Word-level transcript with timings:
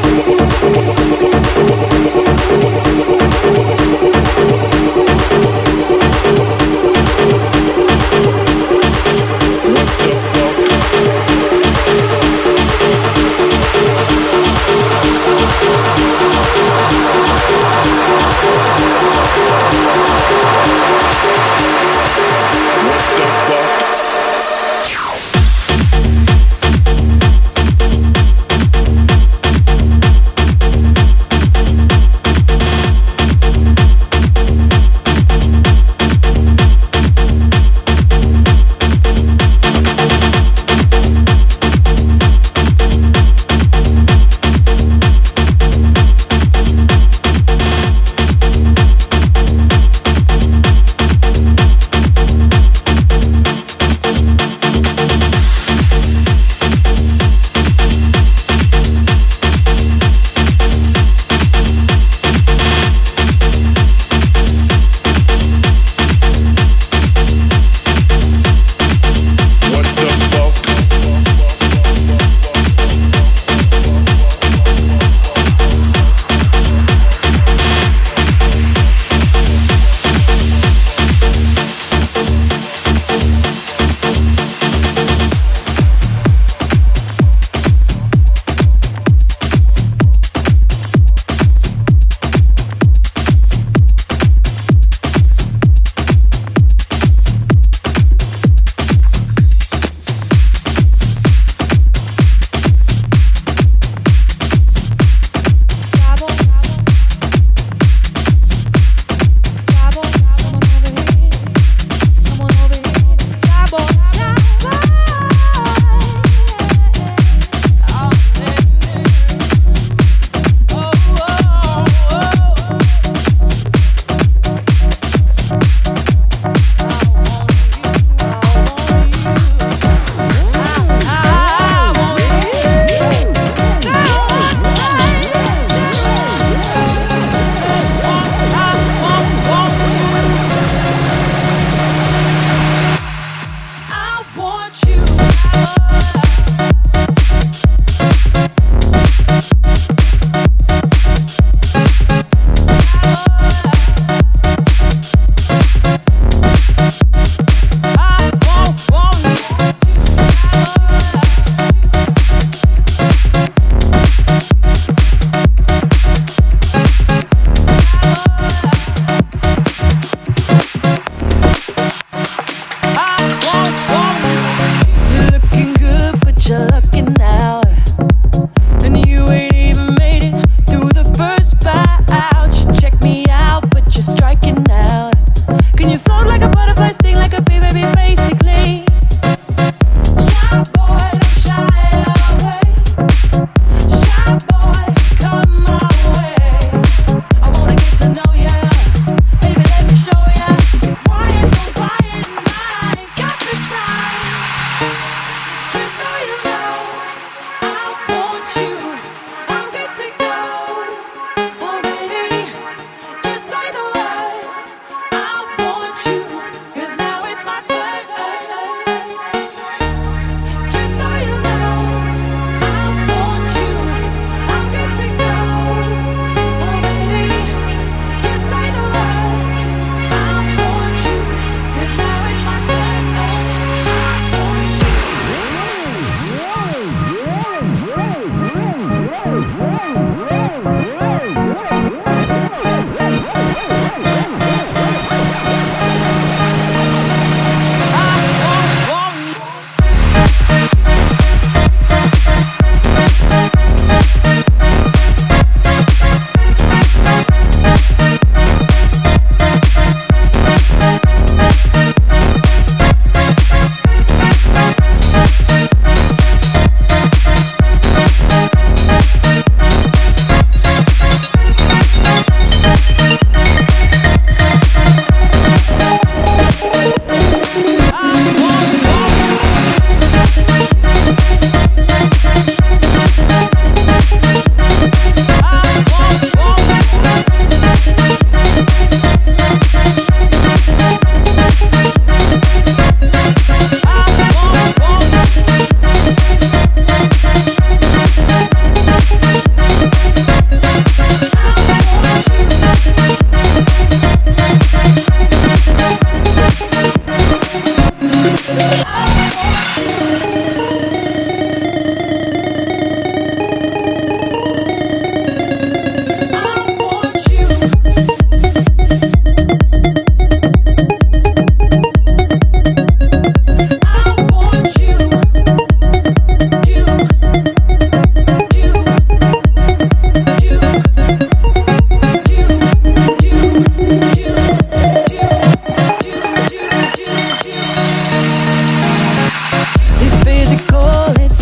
oh 0.00 0.16
what, 0.18 0.28
what, 0.28 0.37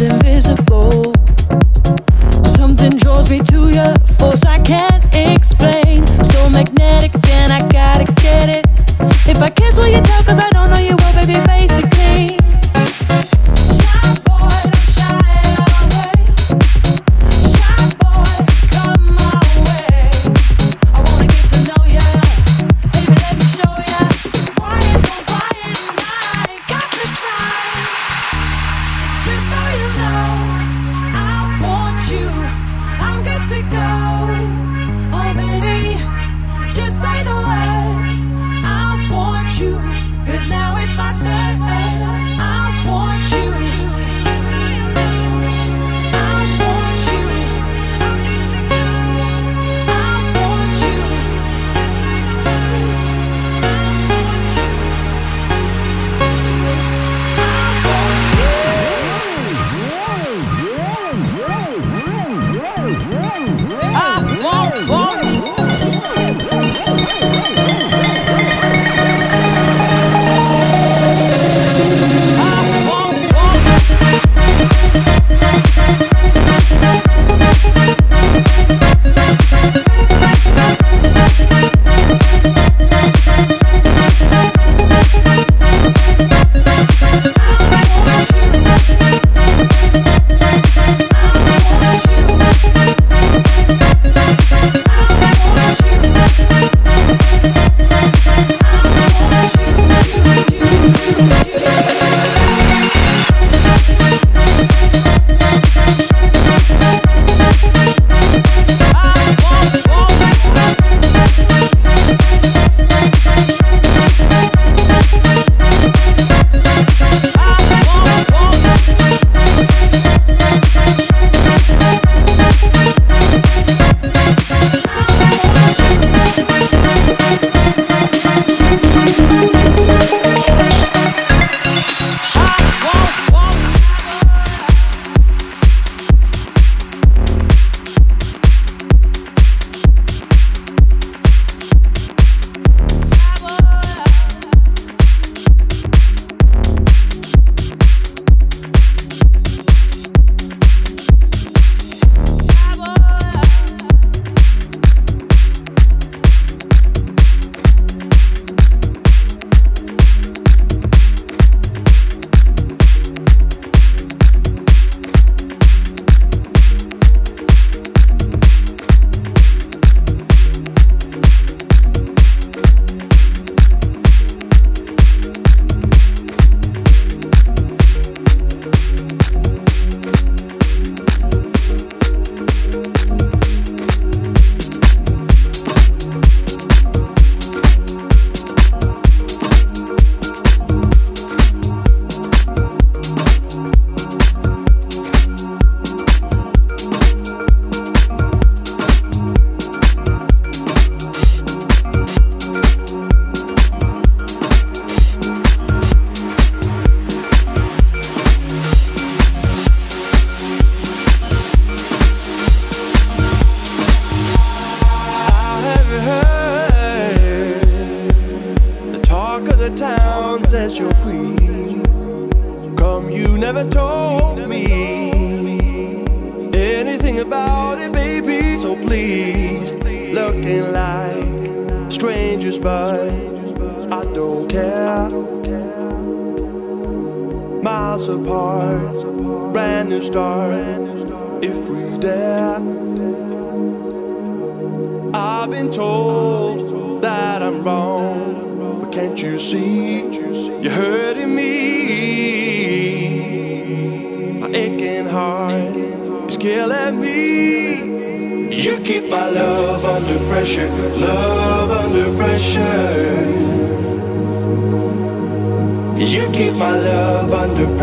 invisible. 0.01 1.06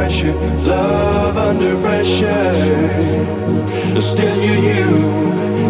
pressure, 0.03 0.35
love 0.67 1.37
under 1.37 1.79
pressure. 1.79 3.21
Still 4.01 4.35
you, 4.35 4.55
you, 4.69 4.89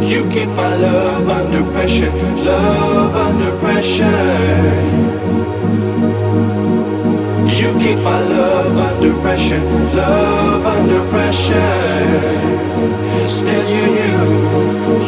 you 0.02 0.22
keep 0.32 0.50
my 0.50 0.76
love 0.76 1.30
under 1.30 1.64
pressure, 1.72 2.12
love 2.50 3.16
under 3.16 3.56
pressure. 3.60 4.74
You 7.60 7.70
keep 7.78 8.00
my 8.00 8.22
love 8.22 8.76
under 8.88 9.14
pressure, 9.22 9.64
love 10.02 10.66
under 10.66 11.02
pressure. 11.12 12.08
Still 13.28 13.66
you, 13.76 13.86
you, 14.00 14.14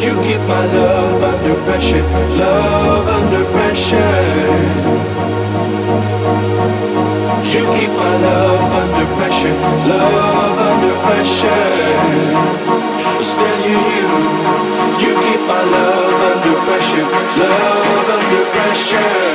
you 0.04 0.12
keep 0.22 0.42
my 0.46 0.64
love 0.78 1.22
under 1.30 1.56
pressure, 1.64 2.04
love 2.38 3.08
under 3.18 3.44
pressure. 3.50 4.85
You 7.46 7.62
keep 7.72 7.90
my 7.90 8.16
love 8.26 8.72
under 8.80 9.06
pressure, 9.14 9.54
love 9.86 10.58
under 10.68 10.94
pressure. 11.04 11.62
Still 13.22 13.60
you, 13.70 13.78
you, 13.98 14.10
you 15.02 15.12
keep 15.24 15.40
my 15.46 15.62
love 15.74 16.22
under 16.30 16.56
pressure, 16.66 17.06
love 17.38 18.08
under 18.16 18.44
pressure. 18.50 19.25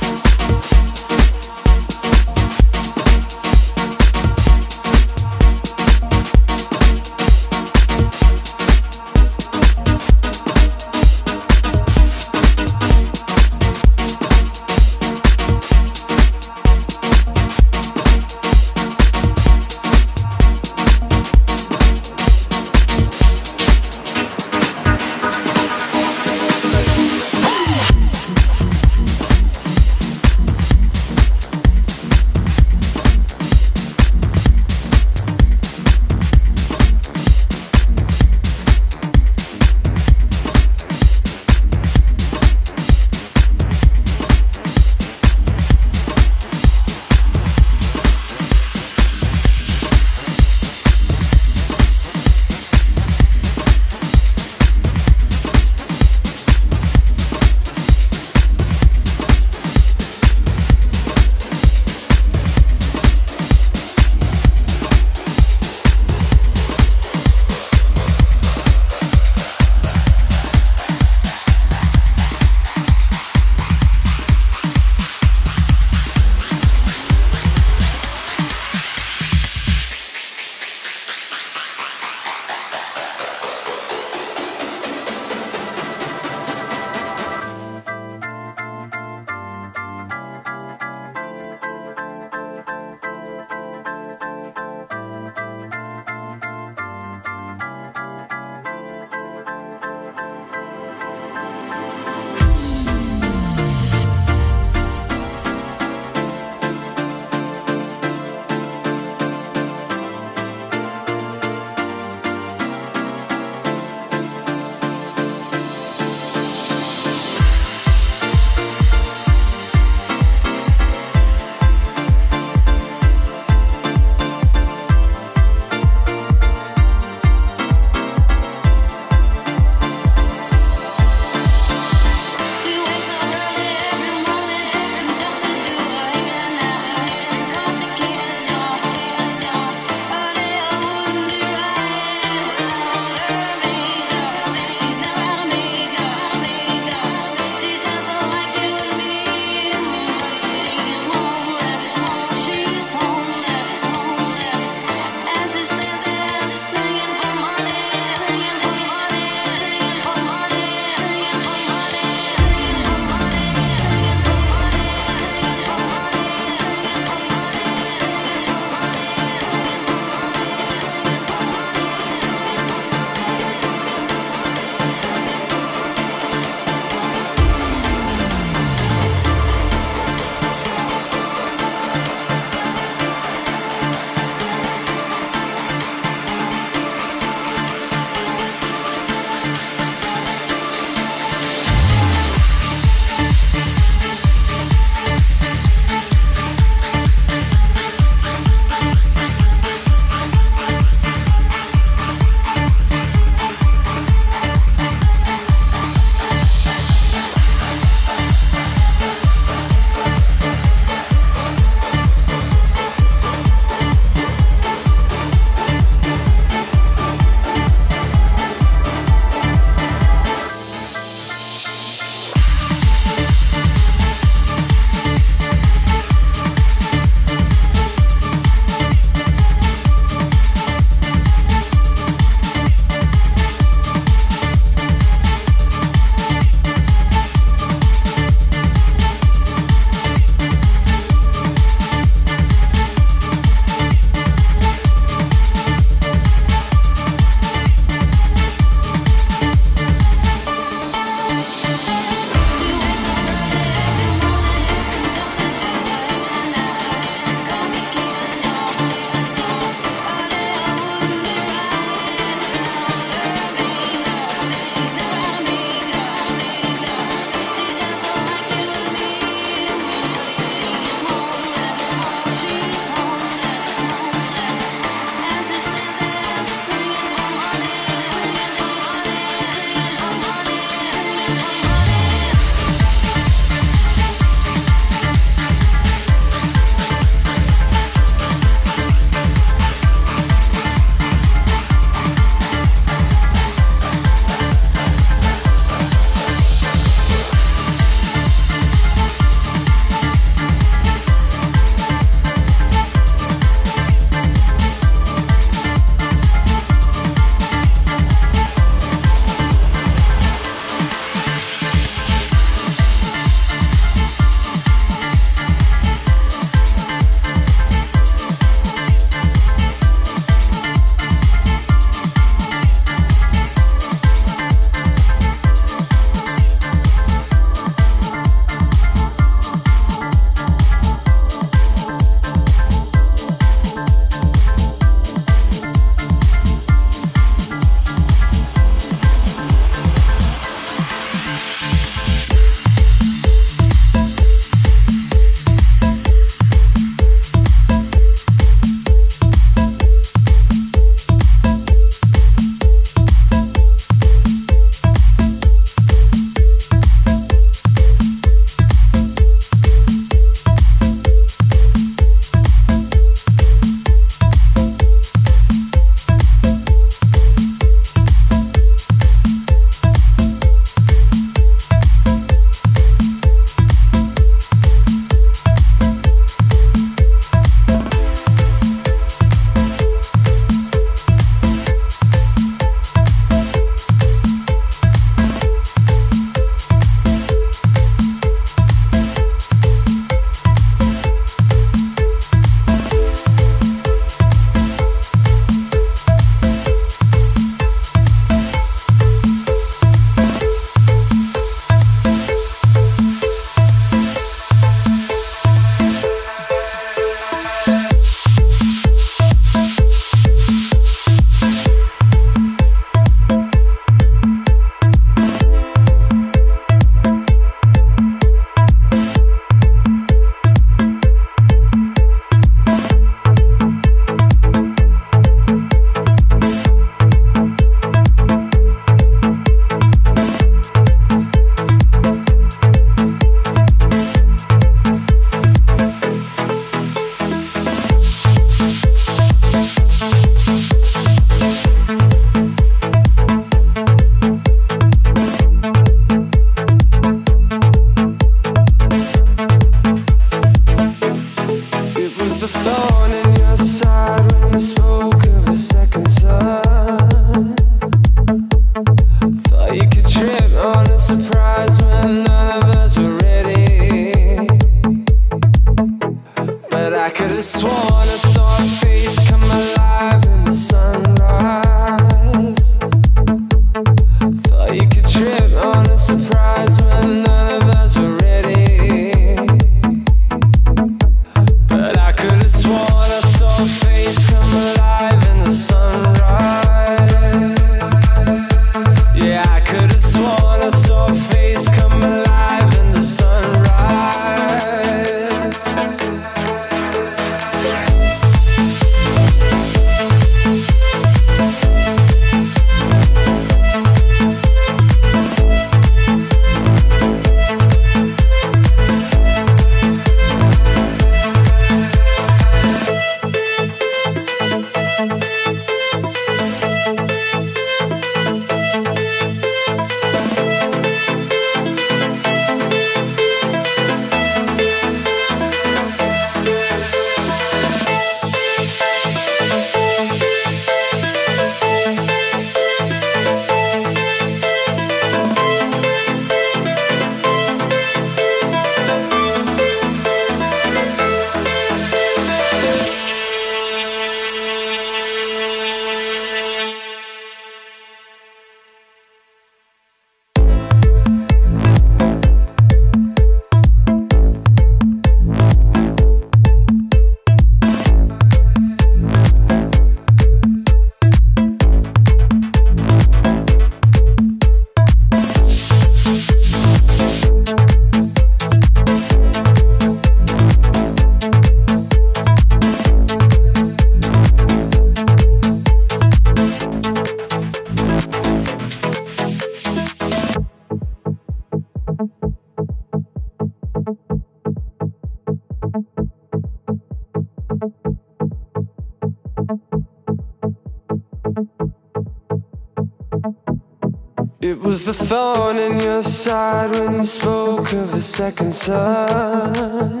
It 594.44 594.60
was 594.60 594.84
the 594.84 594.92
thorn 594.92 595.56
in 595.56 595.80
your 595.80 596.02
side 596.02 596.70
when 596.72 596.96
you 596.96 597.06
spoke 597.06 597.72
of 597.72 597.94
a 597.94 598.00
second 598.00 598.52
son. 598.52 600.00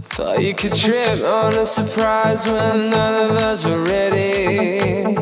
Thought 0.00 0.42
you 0.42 0.52
could 0.52 0.74
trip 0.74 1.22
on 1.22 1.54
a 1.54 1.64
surprise 1.64 2.48
when 2.48 2.90
none 2.90 3.30
of 3.30 3.36
us 3.36 3.64
were 3.64 3.84
ready. 3.84 5.14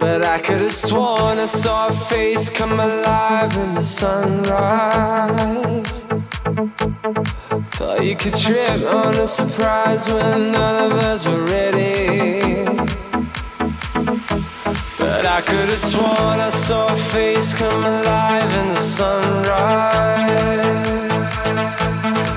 But 0.00 0.24
I 0.24 0.38
could 0.38 0.62
have 0.62 0.72
sworn 0.72 1.36
I 1.36 1.44
saw 1.44 1.88
a 1.88 1.92
face 1.92 2.48
come 2.48 2.80
alive 2.80 3.54
in 3.54 3.74
the 3.74 3.82
sunrise. 3.82 4.44
Thought 7.76 8.02
you 8.02 8.16
could 8.16 8.34
trip 8.34 8.82
on 8.94 9.14
a 9.14 9.28
surprise 9.28 10.08
when 10.08 10.52
none 10.52 10.90
of 10.90 10.92
us 10.92 11.26
were 11.26 11.44
ready. 11.44 12.97
But 15.18 15.26
I 15.26 15.40
could 15.40 15.68
have 15.68 15.80
sworn 15.80 16.38
I 16.38 16.48
saw 16.48 16.86
a 16.86 16.96
face 16.96 17.52
come 17.52 17.84
alive 17.84 18.54
in 18.54 18.68
the 18.68 18.80
sunrise. 18.80 19.18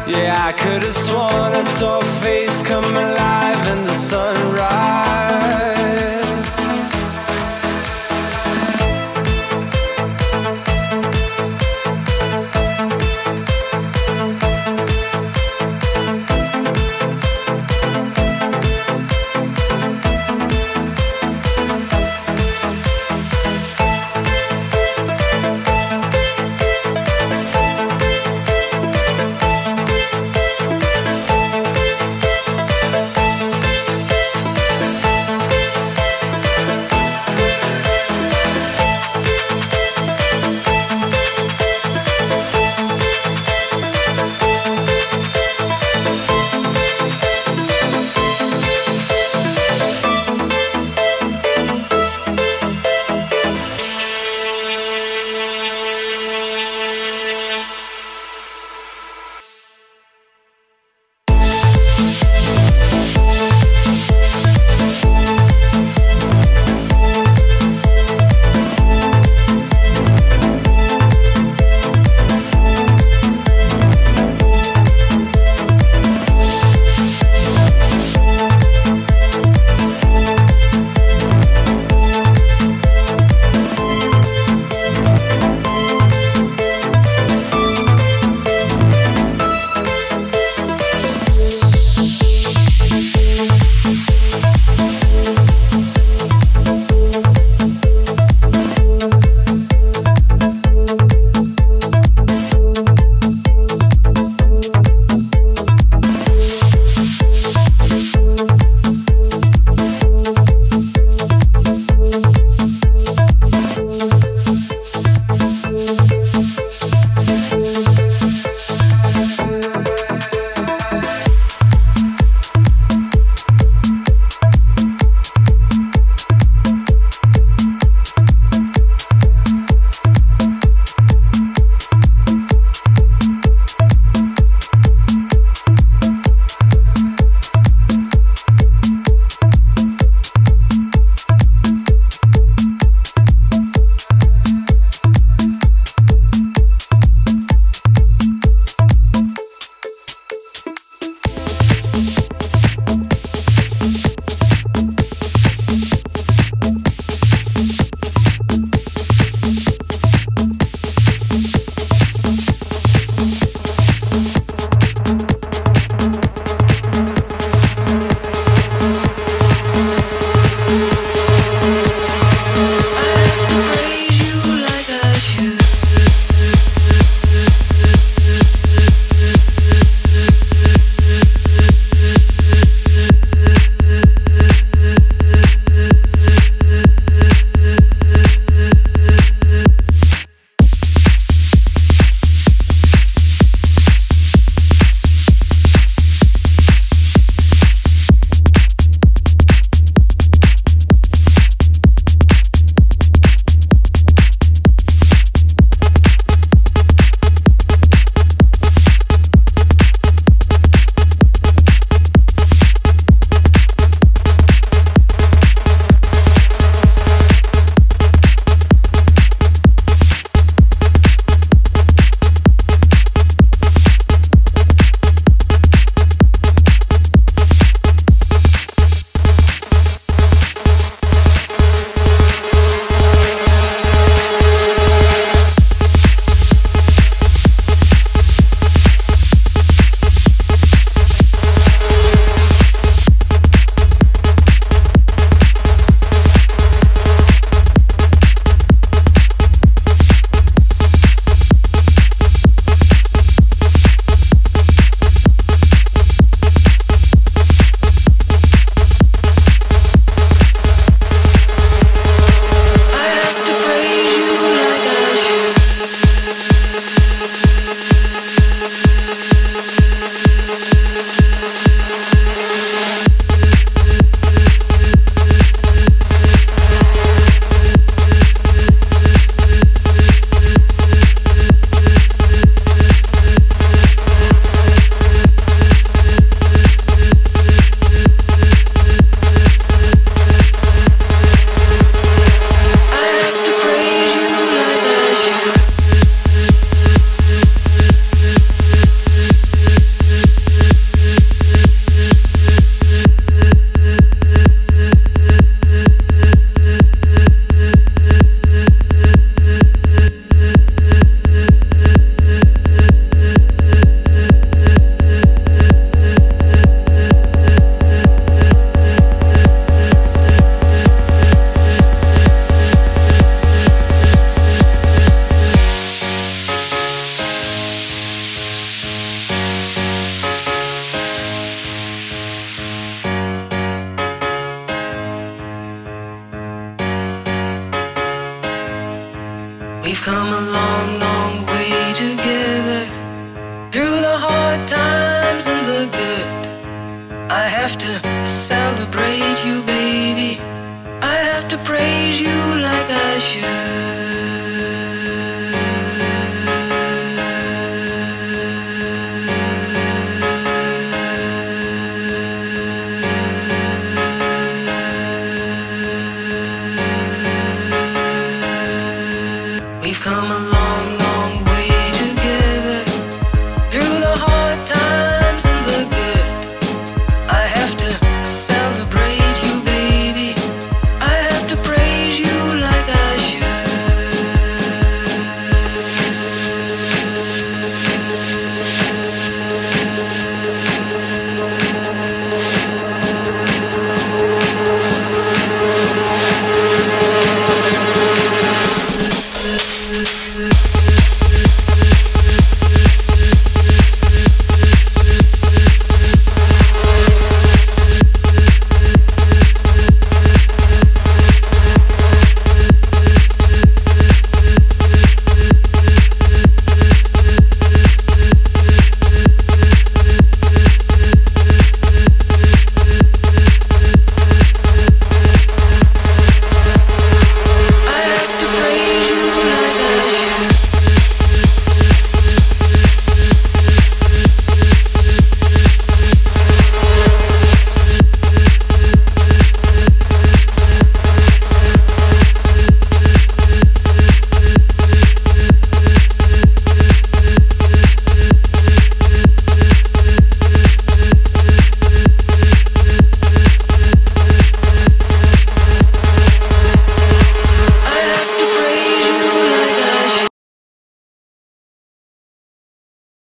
Yeah, 0.07 0.35
I 0.49 0.51
could 0.51 0.81
have 0.81 0.95
sworn 0.95 1.53
I 1.53 1.61
saw 1.61 1.99
a 1.99 2.03
face 2.23 2.63
come 2.63 2.83
alive 2.83 3.67
in 3.67 3.85
the 3.85 3.93
sunrise. 3.93 5.70